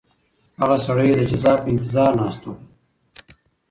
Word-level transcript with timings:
هغه 0.59 0.77
سړی 0.85 1.09
د 1.15 1.21
جزا 1.31 1.53
په 1.61 1.67
انتظار 1.71 2.11
ناست 2.19 2.43
و. 2.45 2.49